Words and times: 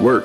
Work. 0.00 0.24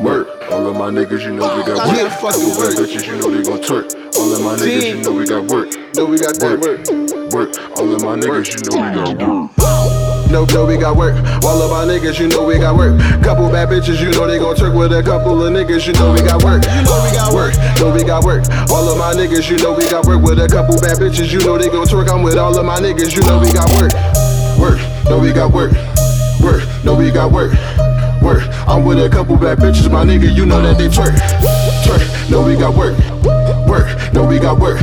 Work. 0.00 0.28
All 0.50 0.66
of 0.66 0.76
my 0.76 0.90
niggas, 0.90 1.22
you 1.22 1.34
know 1.34 1.56
we 1.56 1.62
got 1.62 1.86
work. 1.86 1.96
Yeah, 1.96 2.08
fucking 2.18 2.40
Couple 2.50 2.62
bad 2.62 2.74
work. 2.74 2.88
bitches, 2.88 3.06
you 3.06 3.16
know 3.16 3.30
they 3.30 3.42
gon' 3.42 3.60
twerk. 3.62 3.94
All 4.18 4.32
of 4.34 4.42
my 4.42 4.54
niggas, 4.56 4.90
you 4.90 5.02
know 5.02 5.12
we 5.12 5.24
got 5.26 5.44
work. 5.50 5.68
No, 5.94 6.04
we 6.06 6.18
got 6.18 6.34
Work. 6.42 6.60
work. 6.60 6.86
Work. 7.30 7.50
All 7.78 7.94
of 7.94 8.02
my 8.02 8.16
niggas, 8.18 8.50
you 8.54 8.60
know 8.66 8.82
we 8.82 8.94
got 8.94 9.18
work. 9.18 9.50
No, 10.30 10.44
no, 10.52 10.66
we 10.66 10.76
got 10.76 10.96
work. 10.96 11.14
All 11.44 11.62
of 11.62 11.70
my 11.70 11.86
niggas, 11.86 12.18
you 12.18 12.28
know 12.28 12.44
we 12.44 12.58
got 12.58 12.76
work. 12.76 12.98
Couple 13.22 13.48
bad 13.50 13.68
bitches, 13.68 14.00
you 14.02 14.10
know 14.10 14.26
they 14.26 14.38
gon' 14.38 14.56
twerk 14.56 14.76
with 14.76 14.92
a 14.92 15.02
couple 15.02 15.42
of 15.42 15.52
niggas, 15.52 15.86
you 15.86 15.92
know 15.94 16.12
we 16.12 16.20
got 16.20 16.42
work. 16.42 16.64
You 16.64 16.82
know 16.82 16.98
we 17.06 17.10
got 17.14 17.32
work. 17.32 17.54
No, 17.78 17.92
we 17.94 18.02
got 18.02 18.24
work. 18.24 18.44
All 18.70 18.88
of 18.90 18.98
my 18.98 19.14
niggas, 19.14 19.48
you 19.50 19.58
know 19.58 19.74
we 19.74 19.88
got 19.90 20.06
work 20.06 20.22
with 20.22 20.38
a 20.40 20.48
couple 20.48 20.74
bad 20.80 20.98
bitches, 20.98 21.32
you 21.32 21.38
know 21.40 21.56
they 21.56 21.68
gon' 21.68 21.86
twerk. 21.86 22.08
I'm 22.10 22.22
with 22.22 22.36
all 22.36 22.56
of 22.58 22.66
my 22.66 22.78
niggas, 22.78 23.14
you 23.14 23.22
know 23.22 23.38
we 23.38 23.52
got 23.52 23.70
work. 23.78 23.92
Work. 24.58 24.80
No, 25.06 25.18
we 25.18 25.32
got 25.32 25.52
work. 25.52 25.72
Work. 26.42 26.62
No, 26.84 26.94
we 26.94 27.10
got 27.10 27.30
work. 27.32 27.52
With 28.84 29.04
a 29.04 29.08
couple 29.10 29.36
bad 29.36 29.58
bitches, 29.58 29.90
my 29.90 30.04
nigga, 30.04 30.34
you 30.34 30.46
know 30.46 30.62
that 30.62 30.78
they 30.78 30.88
twerk. 30.88 31.14
Twerk. 31.84 32.30
No, 32.30 32.42
we 32.42 32.54
got 32.54 32.74
work. 32.74 32.96
Work. 33.68 34.12
No, 34.14 34.24
we 34.24 34.38
got 34.38 34.58
work. 34.58 34.78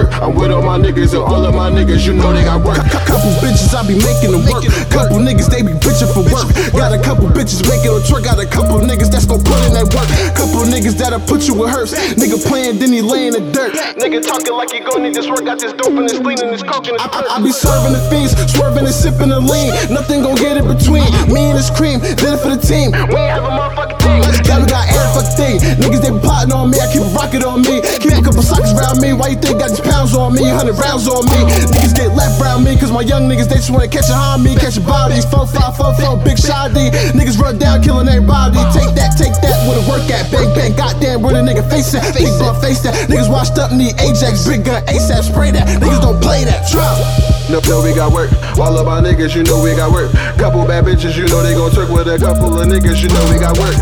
Work. 0.00 0.16
I'm 0.22 0.34
with 0.34 0.50
all 0.50 0.64
my 0.64 0.78
niggas 0.80 1.12
and 1.12 1.20
all 1.20 1.44
of 1.44 1.54
my 1.54 1.68
niggas, 1.68 2.06
you 2.06 2.14
know 2.14 2.32
they 2.32 2.44
got 2.44 2.64
work. 2.64 2.80
Couple 3.04 3.36
bitches 3.44 3.68
I 3.76 3.84
be 3.84 4.00
making 4.00 4.32
them 4.32 4.48
work. 4.48 4.64
Couple 4.88 5.20
niggas 5.20 5.52
they 5.52 5.60
be 5.60 5.76
bitching 5.76 6.08
for 6.16 6.24
work. 6.32 6.48
Got 6.72 6.96
a 6.96 7.00
couple 7.04 7.28
bitches 7.28 7.60
making 7.68 7.92
them 7.92 8.00
twerk. 8.08 8.24
Got 8.24 8.40
a 8.40 8.48
couple 8.48 8.80
niggas 8.80 9.12
that's 9.12 9.28
gon' 9.28 9.44
put 9.44 9.60
in 9.68 9.76
that 9.76 9.92
work. 9.92 10.08
Couple 10.32 10.64
niggas 10.64 10.96
that'll 10.96 11.20
put 11.20 11.44
you 11.44 11.52
with 11.52 11.68
hurts. 11.68 11.92
Nigga 12.16 12.40
playing, 12.40 12.78
then 12.80 12.92
he 12.92 13.02
lay 13.04 13.28
in 13.28 13.36
the 13.36 13.44
dirt. 13.52 13.76
Nigga 14.00 14.24
talking 14.24 14.56
like 14.56 14.72
he 14.72 14.80
gon' 14.80 15.02
need 15.04 15.12
this 15.12 15.28
work. 15.28 15.44
Got 15.44 15.60
this 15.60 15.76
dope 15.76 15.92
and 15.92 16.08
this 16.08 16.16
lean 16.16 16.40
and 16.40 16.48
this 16.48 16.64
coke 16.64 16.88
and 16.88 16.96
this 16.96 17.04
I, 17.04 17.36
I, 17.36 17.36
I 17.36 17.44
be 17.44 17.52
serving 17.52 17.92
the 17.92 18.00
fiends, 18.08 18.32
swerving 18.52 18.88
and 18.88 18.96
sipping 18.96 19.28
the 19.28 19.40
lean. 19.40 19.68
Nothing 19.92 20.24
gon' 20.24 20.40
get 20.40 20.56
in 20.56 20.64
between. 20.64 21.04
Me 21.28 21.52
and 21.52 21.58
this 21.60 21.68
cream, 21.68 22.00
did 22.00 22.24
it 22.24 22.40
for 22.40 22.56
the 22.56 22.60
team. 22.60 22.96
We 23.12 23.20
ain't 23.20 23.36
have 23.36 23.44
a 23.44 23.52
motherfucking 23.52 24.00
thing. 24.00 24.20
Yeah, 24.48 24.64
we 24.64 24.66
got 24.66 24.88
Niggas 25.20 26.00
they 26.00 26.12
plotting 26.20 26.52
on 26.52 26.70
me. 26.70 26.80
I 26.80 26.88
keep 26.92 27.02
a 27.02 27.10
rocket 27.12 27.44
on 27.44 27.60
me. 27.62 27.84
Keep 28.00 28.16
a 28.16 28.22
couple 28.24 28.40
sockets 28.40 28.72
around 28.72 29.00
me. 29.00 29.12
Why 29.12 29.36
you 29.36 29.38
think 29.40 29.60
got 29.60 29.68
these 29.68 29.80
pounds 29.80 30.14
on 30.14 30.34
me? 30.34 30.48
Hundred 30.48 30.78
rounds 30.80 31.08
on 31.08 31.24
me. 31.28 31.40
Niggas 31.68 31.94
get 31.94 32.14
left 32.16 32.40
around 32.40 32.64
me. 32.64 32.76
Cause 32.78 32.92
my 32.92 33.02
young 33.02 33.28
niggas 33.28 33.48
they 33.48 33.60
just 33.60 33.70
wanna 33.70 33.88
catch 33.88 34.08
a 34.08 34.16
homie, 34.16 34.56
catch 34.56 34.76
a 34.76 34.80
bodies. 34.80 35.24
Four, 35.24 35.46
five, 35.46 35.76
four, 35.76 35.92
four, 36.00 36.16
big 36.24 36.38
shoddy. 36.38 36.90
Niggas 37.12 37.38
run 37.38 37.58
down, 37.58 37.82
killing 37.82 38.08
everybody. 38.08 38.56
Take 38.72 38.94
that, 38.96 39.16
take 39.18 39.36
that, 39.44 39.58
where 39.68 39.76
the 39.76 39.84
work 39.88 40.08
at. 40.08 40.30
Bang, 40.32 40.48
bang, 40.54 40.72
goddamn, 40.76 41.22
where 41.22 41.34
the 41.34 41.42
nigga 41.44 41.64
face 41.68 41.92
at. 41.94 42.14
Big 42.14 42.32
blunt 42.38 42.60
face 42.60 42.80
that. 42.80 42.94
Niggas 43.08 43.28
washed 43.28 43.58
up, 43.58 43.72
need 43.72 43.98
Ajax, 44.00 44.46
big 44.46 44.64
gun, 44.64 44.84
ASAP, 44.86 45.28
spray 45.28 45.50
that. 45.50 45.68
Niggas 45.80 46.00
don't 46.00 46.20
play 46.20 46.44
that. 46.44 46.68
Drop. 46.70 46.96
No, 47.50 47.58
no, 47.66 47.82
we 47.82 47.92
got 47.92 48.12
work. 48.12 48.30
All 48.62 48.78
of 48.78 48.86
my 48.86 49.00
niggas, 49.02 49.34
you 49.34 49.42
know 49.42 49.60
we 49.60 49.74
got 49.74 49.90
work. 49.90 50.12
Couple 50.38 50.64
bad 50.64 50.84
bitches, 50.84 51.16
you 51.16 51.26
know 51.26 51.42
they 51.42 51.54
gon' 51.54 51.70
twerk 51.72 51.90
with 51.90 52.06
a 52.06 52.16
couple 52.16 52.54
of 52.54 52.66
niggas, 52.68 53.02
you 53.02 53.08
know 53.10 53.26
we 53.26 53.40
got 53.40 53.58
work. 53.58 53.74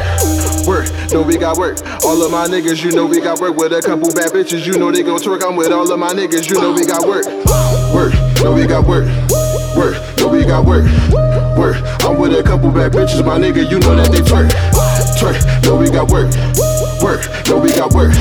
Work, 0.69 0.93
no, 1.13 1.23
we 1.23 1.39
got 1.39 1.57
work. 1.57 1.79
All 2.05 2.23
of 2.23 2.31
my 2.31 2.47
niggas, 2.47 2.85
you 2.85 2.93
know 2.93 3.07
we 3.07 3.23
got 3.23 3.41
work 3.41 3.57
with 3.57 3.73
a 3.73 3.81
couple 3.81 4.13
bad 4.13 4.33
bitches, 4.33 4.67
you 4.67 4.77
know 4.77 4.93
they 4.93 5.03
gon' 5.03 5.19
twerk. 5.19 5.43
I'm 5.43 5.57
with 5.57 5.73
all 5.73 5.91
of 5.91 5.99
my 5.99 6.13
niggas, 6.13 6.51
you 6.51 6.61
know 6.61 6.73
we 6.73 6.85
got 6.85 7.09
work. 7.09 7.25
Work, 7.95 8.13
no, 8.45 8.53
we 8.53 8.67
got 8.67 8.87
work. 8.87 9.07
Work, 9.75 9.97
no, 10.19 10.29
we 10.29 10.45
got 10.45 10.67
work. 10.67 10.85
Work, 11.57 11.81
I'm 12.05 12.19
with 12.19 12.35
a 12.35 12.43
couple 12.45 12.71
bad 12.71 12.93
bitches, 12.93 13.25
my 13.25 13.39
nigga, 13.39 13.65
you 13.71 13.79
know 13.79 13.97
that 13.97 14.13
they 14.13 14.21
twerk. 14.21 14.51
Twerk, 15.17 15.65
no, 15.65 15.77
we 15.77 15.89
got 15.89 16.11
work. 16.11 16.29
Work, 17.03 17.25
no, 17.49 17.57
we 17.57 17.71
got 17.71 17.95
work. 17.95 18.13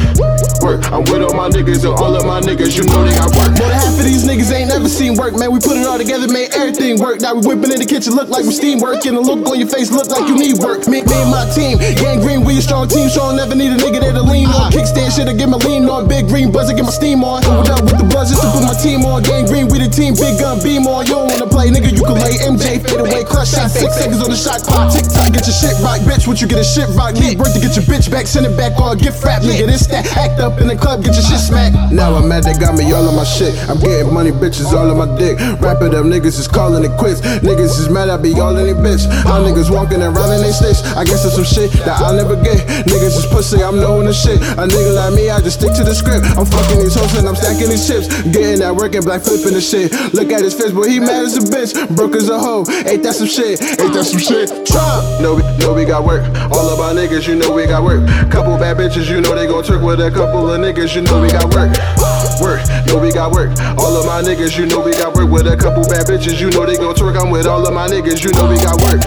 Work, 0.61 0.89
I'm 0.91 1.05
with 1.05 1.21
all 1.21 1.37
my 1.37 1.49
niggas 1.49 1.85
and 1.85 1.93
all 2.01 2.15
of 2.15 2.25
my 2.25 2.41
niggas, 2.41 2.73
you 2.73 2.83
know 2.89 3.05
they 3.05 3.13
got 3.13 3.29
work. 3.37 3.53
More 3.61 3.69
than 3.69 3.77
half 3.77 3.93
of 3.93 4.03
these 4.03 4.25
niggas 4.25 4.49
ain't 4.49 4.73
never 4.73 4.89
seen 4.89 5.13
work, 5.13 5.37
man. 5.37 5.53
We 5.53 5.59
put 5.59 5.77
it 5.77 5.85
all 5.85 5.97
together, 5.97 6.25
made 6.25 6.49
everything 6.55 6.97
work. 6.97 7.21
Now 7.21 7.37
we 7.37 7.45
whipping 7.45 7.69
in 7.69 7.77
the 7.77 7.85
kitchen, 7.85 8.17
look 8.17 8.29
like 8.29 8.43
we 8.43 8.53
steam 8.57 8.79
work. 8.79 9.05
And 9.05 9.15
the 9.15 9.21
look 9.21 9.45
on 9.45 9.59
your 9.59 9.69
face 9.69 9.91
look 9.93 10.09
like 10.09 10.25
you 10.25 10.33
need 10.33 10.57
work. 10.57 10.89
Me, 10.89 11.05
me 11.05 11.17
and 11.21 11.29
my 11.29 11.45
team, 11.53 11.77
gang 11.77 12.25
green, 12.25 12.41
we 12.41 12.57
a 12.57 12.61
strong 12.61 12.89
team, 12.89 13.07
so 13.07 13.29
I 13.29 13.35
never 13.37 13.53
need 13.53 13.69
a 13.69 13.77
nigga 13.77 14.01
there 14.01 14.15
to 14.17 14.25
lean 14.25 14.49
on. 14.49 14.73
Kickstand 14.73 15.13
shit 15.13 15.29
to 15.29 15.35
get 15.37 15.47
my 15.47 15.61
lean 15.61 15.85
on. 15.85 16.09
Big 16.09 16.27
green 16.27 16.51
buzzer, 16.51 16.73
get 16.73 16.83
my 16.83 16.95
steam 16.95 17.23
on. 17.23 17.43
Hold 17.45 17.69
up 17.69 17.85
with 17.85 18.01
the 18.01 18.07
buzz 18.09 18.33
just 18.33 18.41
to 18.41 18.49
put 18.49 18.65
my 18.65 18.75
team 18.81 19.05
on. 19.05 19.21
Gang 19.23 19.45
green, 19.45 19.69
we 19.69 19.77
the 19.77 19.87
team, 19.87 20.17
big 20.17 20.41
gun, 20.41 20.57
beam 20.59 20.89
on. 20.89 21.05
You 21.05 21.21
don't 21.21 21.29
wanna 21.29 21.47
play, 21.47 21.69
nigga, 21.69 21.93
you 21.93 22.03
can 22.03 22.17
lay 22.17 22.41
MJ, 22.43 22.81
fade 22.81 22.99
away, 22.99 23.23
crush 23.23 23.53
shot, 23.53 23.69
six 23.69 23.93
seconds 23.93 24.19
on 24.25 24.33
the 24.33 24.39
shot 24.39 24.65
clock. 24.65 24.89
Tick 24.91 25.05
tock, 25.05 25.31
get 25.31 25.45
your 25.45 25.55
shit 25.55 25.77
right, 25.85 26.01
bitch. 26.01 26.25
What 26.25 26.41
you 26.41 26.47
get 26.47 26.59
a 26.59 26.67
shit 26.67 26.89
right? 26.97 27.13
Need 27.13 27.37
work 27.39 27.53
to 27.53 27.61
get 27.61 27.77
your 27.77 27.85
bitch 27.85 28.09
back, 28.09 28.25
send 28.25 28.49
it 28.49 28.57
back 28.57 28.73
or 28.81 28.97
get 28.97 29.13
rap, 29.21 29.45
nigga. 29.45 29.69
This 29.69 29.85
that, 29.87 30.09
act 30.17 30.39
up 30.39 30.56
in 30.61 30.67
the 30.67 30.75
club, 30.75 31.03
get 31.03 31.13
your 31.13 31.23
shit 31.23 31.39
smacked. 31.39 31.93
Now 31.93 32.15
I'm 32.15 32.27
mad, 32.27 32.43
they 32.43 32.53
got 32.53 32.77
me 32.77 32.91
all 32.91 33.07
on 33.07 33.15
my 33.15 33.23
shit. 33.23 33.55
I'm 33.69 33.79
getting 33.79 34.13
money, 34.13 34.31
bitches 34.31 34.73
all 34.73 34.89
on 34.89 34.97
my 34.97 35.09
dick. 35.17 35.37
It 35.37 35.93
up, 35.93 36.03
niggas 36.03 36.39
is 36.39 36.47
calling 36.47 36.83
it 36.83 36.91
quits. 36.97 37.21
Niggas 37.21 37.79
is 37.79 37.89
mad, 37.89 38.09
I 38.09 38.17
be 38.17 38.33
all 38.39 38.57
in 38.57 38.67
it, 38.67 38.75
bitch. 38.81 39.07
All 39.25 39.39
niggas 39.39 39.71
walking 39.71 40.01
around 40.01 40.33
in 40.33 40.41
they 40.41 40.51
sticks. 40.51 40.83
I 40.97 41.05
guess 41.05 41.23
it's 41.23 41.35
some 41.35 41.45
shit 41.47 41.71
that 41.85 42.01
I'll 42.01 42.15
never 42.15 42.35
get. 42.35 42.59
Niggas 42.89 43.15
is 43.15 43.25
pussy, 43.27 43.63
I'm 43.63 43.77
knowing 43.77 44.07
the 44.07 44.13
shit. 44.13 44.41
A 44.57 44.67
nigga 44.67 44.95
like 44.95 45.13
me, 45.13 45.29
I 45.29 45.39
just 45.39 45.59
stick 45.59 45.71
to 45.75 45.83
the 45.83 45.95
script. 45.95 46.25
I'm 46.35 46.45
fucking 46.45 46.79
these 46.83 46.95
hoes 46.95 47.15
and 47.15 47.27
I'm 47.27 47.35
stacking 47.35 47.69
these 47.69 47.87
chips. 47.87 48.11
Getting 48.35 48.59
that 48.59 48.75
work 48.75 48.95
and 48.95 49.05
black 49.05 49.21
flipping 49.21 49.53
the 49.53 49.61
shit. 49.61 49.95
Look 50.13 50.27
at 50.33 50.43
his 50.43 50.53
face, 50.53 50.75
boy, 50.75 50.89
he 50.89 50.99
mad 50.99 51.23
as 51.23 51.39
a 51.39 51.45
bitch. 51.47 51.71
Broke 51.95 52.15
as 52.19 52.27
a 52.27 52.37
hoe. 52.37 52.67
Ain't 52.83 53.03
that 53.03 53.15
some 53.15 53.31
shit? 53.31 53.63
Ain't 53.79 53.93
that 53.95 54.03
some 54.03 54.19
shit? 54.19 54.51
Trump! 54.67 55.23
No, 55.23 55.39
we, 55.39 55.43
no, 55.63 55.71
we 55.71 55.85
got 55.85 56.03
work. 56.03 56.27
All 56.51 56.67
of 56.67 56.83
our 56.83 56.91
niggas, 56.91 57.27
you 57.27 57.39
know 57.39 57.53
we 57.53 57.63
got 57.63 57.83
work. 57.83 58.03
Couple 58.27 58.57
bad 58.59 58.75
bitches, 58.75 59.07
you 59.07 59.21
know 59.21 59.33
they 59.35 59.47
gon' 59.47 59.63
twerk 59.63 59.79
with 59.79 60.03
a 60.03 60.11
couple 60.11 60.36
of 60.45 60.59
niggas, 60.59 60.93
you 60.95 61.01
know 61.01 61.21
we 61.21 61.29
got 61.29 61.49
work. 61.55 61.73
Work, 62.41 62.61
no, 62.85 62.99
we 62.99 63.11
got 63.11 63.31
work. 63.31 63.49
All 63.79 63.95
of 63.97 64.05
my 64.05 64.21
niggas, 64.21 64.57
you 64.57 64.65
know 64.65 64.79
we 64.79 64.91
got 64.91 65.15
work 65.15 65.29
with 65.29 65.47
a 65.47 65.57
couple 65.57 65.83
bad 65.83 66.05
bitches, 66.05 66.39
you 66.39 66.49
know 66.51 66.65
they 66.65 66.77
gon' 66.77 66.93
twerk. 66.93 67.19
I'm 67.19 67.31
with 67.31 67.47
all 67.47 67.65
of 67.65 67.73
my 67.73 67.87
niggas, 67.87 68.23
you 68.23 68.31
know 68.33 68.49
we 68.49 68.57
got 68.57 68.77
work. 68.81 69.01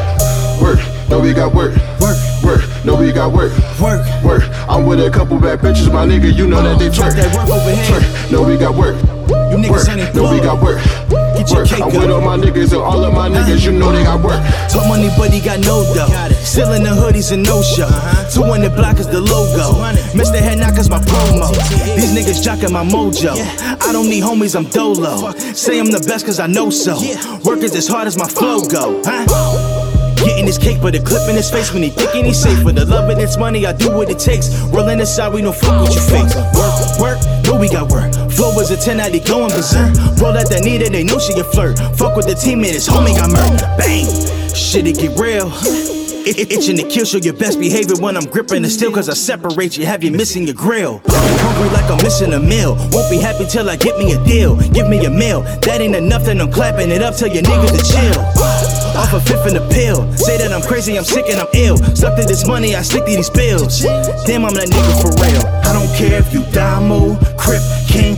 Work, 0.61 0.81
no, 1.09 1.21
we 1.21 1.33
got 1.33 1.55
work. 1.55 1.75
Work. 2.01 2.17
Work, 2.43 2.85
no, 2.85 2.97
we 2.97 3.13
got 3.13 3.33
work. 3.33 3.53
Work. 3.79 4.03
Work, 4.25 4.43
I'm 4.69 4.87
with 4.87 5.01
a 5.01 5.11
couple 5.11 5.39
bad 5.39 5.61
bitches, 5.61 5.93
my 5.93 6.07
nigga, 6.07 6.35
you 6.35 6.47
know 6.47 6.63
that 6.63 6.79
they 6.79 6.89
twerk. 6.89 7.15
work 7.35 7.49
over 7.49 7.71
here. 7.71 7.85
Twerk, 7.85 8.33
no, 8.33 8.43
we 8.43 8.57
got 8.57 8.75
work. 8.75 8.97
You 9.53 9.59
niggas 9.59 9.87
Work, 9.87 10.15
no, 10.15 10.33
we 10.33 10.41
got 10.41 10.63
work. 10.63 11.20
Get 11.41 11.49
your 11.53 11.61
Work, 11.61 11.69
cake 11.71 11.81
I'm 11.81 11.89
up. 11.89 11.95
with 11.95 12.11
all 12.11 12.21
my 12.21 12.37
niggas 12.37 12.73
and 12.73 12.83
all 12.83 13.03
of 13.03 13.15
my 13.15 13.27
niggas, 13.31 13.65
you 13.65 13.73
know 13.73 13.91
they 13.93 14.05
got 14.05 14.23
work. 14.23 14.43
Talk 14.69 14.87
money, 14.87 15.09
but 15.17 15.33
he 15.33 15.41
got 15.41 15.59
no 15.61 15.89
dough. 15.95 16.07
Still 16.45 16.73
in 16.73 16.83
the 16.83 16.91
hoodies 16.91 17.33
and 17.33 17.43
no 17.43 17.63
show. 17.63 17.89
200 18.35 18.75
block 18.77 18.99
is 18.99 19.07
the 19.09 19.23
logo. 19.23 19.81
Mr. 20.13 20.39
Head 20.39 20.59
Knockers 20.59 20.91
my 20.91 20.99
promo. 20.99 21.49
These 21.97 22.13
niggas 22.13 22.45
jocking 22.45 22.73
my 22.73 22.85
mojo. 22.85 23.33
I 23.81 23.91
don't 23.91 24.11
need 24.11 24.23
homies, 24.23 24.55
I'm 24.55 24.67
dolo. 24.67 25.33
Say 25.55 25.81
I'm 25.81 25.91
the 25.91 26.05
best 26.07 26.27
cause 26.27 26.39
I 26.41 26.47
know 26.47 26.69
so. 26.69 26.97
Work 27.43 27.61
is 27.61 27.75
as 27.75 27.89
hard 27.89 28.07
as 28.07 28.19
my 28.19 28.29
flow 28.29 28.61
go. 28.61 29.01
Huh? 29.03 29.80
Getting 30.21 30.47
his 30.47 30.59
cake, 30.59 30.81
but 30.83 30.95
a 30.95 31.03
clip 31.03 31.29
in 31.29 31.37
his 31.37 31.51
face 31.51 31.73
when 31.73 31.83
he 31.83 31.89
thinking 31.89 32.27
he's 32.27 32.41
safe. 32.41 32.63
For 32.63 32.73
the 32.73 32.85
love 32.85 33.09
and 33.09 33.21
its 33.21 33.39
money, 33.39 33.67
I 33.67 33.73
do 33.73 33.91
what 33.91 34.11
it 34.11 34.19
takes. 34.19 34.55
Rolling 34.69 35.01
aside, 35.01 35.33
we 35.33 35.41
don't 35.41 35.57
fuck 35.57 35.81
with 35.81 35.95
your 35.95 36.05
face. 36.05 36.35
Work, 36.55 37.01
work, 37.01 37.19
no, 37.47 37.57
we 37.59 37.69
got 37.69 37.91
work. 37.91 38.13
Flow 38.31 38.55
was 38.55 38.71
a 38.71 38.77
10 38.77 39.01
out, 39.01 39.13
he 39.13 39.21
going 39.21 39.51
berserk. 39.51 39.97
Roll 40.21 40.37
out 40.37 40.49
that 40.51 40.63
needed, 40.63 40.93
they 40.93 41.05
know 41.05 41.19
she 41.19 41.33
a 41.41 41.45
flirt. 41.45 41.79
Fuck 41.97 42.17
with 42.17 42.27
the 42.27 42.35
team, 42.35 42.59
and 42.65 42.75
his 42.75 42.87
homie 42.87 43.17
got 43.17 43.31
murked. 43.31 43.79
Bang, 43.79 44.07
shit, 44.55 44.87
it 44.87 44.99
get 44.99 45.19
real. 45.19 46.00
It, 46.27 46.39
it, 46.39 46.53
itching 46.53 46.77
to 46.77 46.87
kill, 46.87 47.07
show 47.07 47.17
your 47.17 47.33
best 47.33 47.59
behavior 47.59 47.97
when 47.99 48.17
I'm 48.17 48.27
gripping 48.27 48.61
the 48.63 48.69
steel. 48.69 48.93
Cause 48.93 49.09
I 49.09 49.15
separate 49.15 49.79
you, 49.79 49.87
have 49.87 50.05
you 50.05 50.11
missing 50.11 50.45
your 50.45 50.55
grill. 50.55 51.01
Hungry 51.07 51.71
like 51.71 51.91
I'm 51.91 52.03
missing 52.03 52.35
a 52.35 52.41
meal. 52.41 52.77
Won't 52.93 53.11
be 53.11 53.17
happy 53.17 53.47
till 53.47 53.71
I 53.71 53.77
get 53.77 53.99
me 53.99 54.13
a 54.13 54.23
deal. 54.25 54.57
Give 54.71 54.87
me 54.87 55.05
a 55.07 55.11
meal. 55.11 55.41
That 55.65 55.81
ain't 55.81 55.97
enough, 55.97 56.25
then 56.25 56.41
I'm 56.41 56.53
clapping 56.53 56.91
it 56.91 57.03
up. 57.03 57.17
Tell 57.17 57.29
your 57.29 57.43
niggas 57.43 57.73
to 57.73 57.83
chill. 57.83 58.21
Off 59.01 59.15
a 59.15 59.21
fifth 59.21 59.47
in 59.47 59.55
the 59.55 59.67
pill. 59.73 60.05
Say 60.17 60.37
that 60.37 60.53
I'm 60.53 60.61
crazy, 60.61 60.99
I'm 60.99 61.05
sick 61.05 61.25
and 61.31 61.41
I'm 61.41 61.49
ill. 61.55 61.79
Stuck 61.97 62.21
to 62.21 62.27
this 62.27 62.47
money, 62.47 62.75
I 62.75 62.83
stick 62.83 63.07
to 63.07 63.17
these 63.17 63.31
bills. 63.31 63.81
Damn, 64.27 64.45
I'm 64.45 64.53
that 64.55 64.69
nigga 64.69 64.93
for 65.01 65.13
real. 65.25 65.41
I 65.65 65.73
don't 65.73 65.89
care 65.97 66.21
if 66.21 66.35
you 66.35 66.41
Damu, 66.53 67.17
Crip, 67.39 67.63
King, 67.91 68.17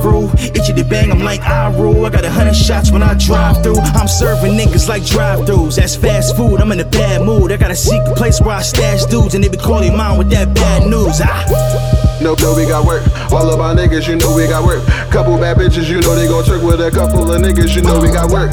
Piru. 0.00 0.28
Itchy 0.56 0.72
to 0.72 0.84
bang, 0.84 1.10
I'm 1.10 1.20
like 1.20 1.42
I 1.42 1.70
rule. 1.76 2.06
I 2.06 2.10
got 2.10 2.24
a 2.24 2.30
hundred 2.30 2.56
shots 2.56 2.90
when 2.90 3.02
I 3.02 3.14
drive 3.14 3.62
through. 3.62 3.78
I'm 3.78 4.08
serving 4.08 4.52
niggas 4.56 4.88
like 4.88 5.04
drive 5.04 5.40
throughs. 5.40 5.76
That's 5.76 5.94
fast 5.94 6.36
food, 6.36 6.60
I'm 6.60 6.72
in 6.72 6.80
a 6.80 6.84
bad 6.84 7.22
mood. 7.22 7.52
I 7.52 7.56
got 7.56 7.70
a 7.70 7.76
secret 7.76 8.16
place 8.16 8.40
where 8.40 8.56
I 8.56 8.62
stash 8.62 9.04
dudes, 9.04 9.34
and 9.34 9.44
they 9.44 9.48
be 9.48 9.56
calling 9.58 9.96
mine 9.96 10.18
with 10.18 10.30
that 10.30 10.54
bad 10.54 10.88
news. 10.88 11.20
Ah. 11.22 12.00
No, 12.20 12.34
no, 12.40 12.54
we 12.54 12.66
got 12.66 12.84
work. 12.84 13.02
All 13.32 13.48
of 13.48 13.58
my 13.58 13.74
niggas, 13.74 14.06
you 14.06 14.16
know 14.16 14.34
we 14.34 14.46
got 14.46 14.64
work. 14.64 14.84
Couple 15.10 15.38
bad 15.38 15.56
bitches, 15.56 15.88
you 15.88 16.00
know 16.02 16.14
they 16.14 16.26
gon' 16.26 16.44
twerk 16.44 16.64
with 16.64 16.80
a 16.80 16.90
couple 16.90 17.32
of 17.32 17.40
niggas, 17.40 17.74
you 17.74 17.82
know 17.82 18.00
we 18.00 18.08
got 18.08 18.30
work. 18.30 18.52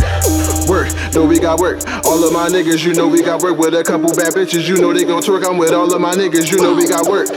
Work, 0.69 0.87
no, 1.13 1.25
we 1.25 1.39
got 1.39 1.59
work. 1.59 1.85
All 2.05 2.23
of 2.23 2.31
my 2.31 2.47
niggas, 2.47 2.85
you 2.85 2.93
know 2.93 3.07
we 3.07 3.21
got 3.21 3.41
work 3.41 3.57
with 3.57 3.73
a 3.75 3.83
couple 3.83 4.13
bad 4.15 4.33
bitches, 4.33 4.67
you 4.67 4.77
know 4.77 4.93
they 4.93 5.03
gon' 5.03 5.21
twerk. 5.21 5.45
I'm 5.45 5.57
with 5.57 5.73
all 5.73 5.93
of 5.93 5.99
my 5.99 6.13
niggas, 6.13 6.49
you 6.51 6.61
know 6.61 6.73
we 6.75 6.87
got 6.87 7.07
work. 7.07 7.29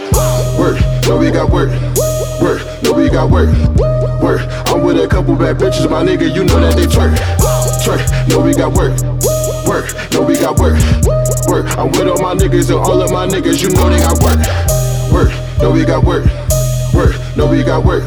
Work, 0.59 0.81
no, 1.09 1.19
we 1.19 1.31
got 1.31 1.51
work. 1.51 1.71
We 3.01 3.09
got 3.09 3.31
work. 3.31 3.49
Work, 4.21 4.43
I'm 4.69 4.85
with 4.85 5.01
a 5.01 5.09
couple 5.09 5.35
bad 5.35 5.57
bitches, 5.57 5.89
my 5.89 6.05
nigga, 6.05 6.29
you 6.35 6.45
know 6.45 6.61
that 6.61 6.77
they 6.77 6.85
twerk. 6.85 7.17
Twerk, 7.81 8.05
no, 8.29 8.41
we 8.41 8.53
got 8.53 8.77
work. 8.77 8.93
Work, 9.65 9.89
no, 10.13 10.21
we 10.21 10.35
got 10.35 10.61
work. 10.61 10.77
Work, 11.49 11.79
I'm 11.79 11.89
with 11.93 12.09
all 12.13 12.21
my 12.21 12.35
niggas 12.35 12.69
and 12.69 12.77
all 12.79 13.01
of 13.01 13.11
my 13.11 13.27
niggas, 13.27 13.63
you 13.63 13.71
know 13.71 13.89
they 13.89 13.97
got 13.97 14.21
work. 14.21 14.37
Work, 15.11 15.33
no, 15.63 15.71
we 15.71 15.87
got 15.87 16.05
work. 16.05 16.27
Work, 16.93 17.17
no, 17.39 17.49
we 17.49 17.65
got 17.65 17.87
work. 17.87 18.05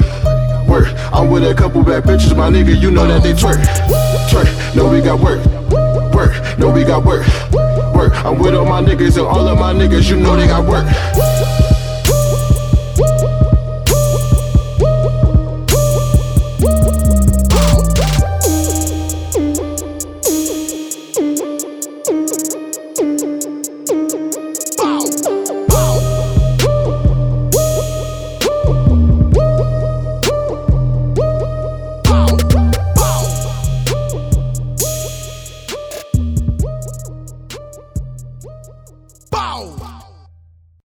Work, 0.69 0.93
I'm 1.11 1.31
with 1.31 1.43
a 1.43 1.55
couple 1.55 1.81
bad 1.81 2.03
bitches, 2.03 2.37
my 2.37 2.51
nigga, 2.51 2.79
you 2.79 2.91
know 2.91 3.07
that 3.07 3.23
they 3.23 3.33
twerk. 3.33 3.57
Twerk, 4.29 4.75
no, 4.75 4.87
we 4.91 5.01
got 5.01 5.19
work. 5.19 5.43
Work, 6.13 6.37
no, 6.59 6.69
we 6.69 6.83
got 6.83 7.03
work. 7.03 7.25
Work, 7.95 8.13
I'm 8.23 8.37
with 8.37 8.53
all 8.53 8.65
my 8.65 8.83
niggas 8.83 9.17
and 9.17 9.25
all 9.25 9.47
of 9.47 9.57
my 9.57 9.73
niggas, 9.73 10.07
you 10.07 10.17
know 10.17 10.35
they 10.35 10.45
got 10.45 10.69
work. 10.69 10.85